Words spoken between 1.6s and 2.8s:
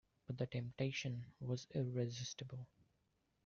irresistible.